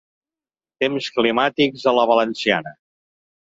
[0.83, 2.77] Temps climàtics a la valenciana.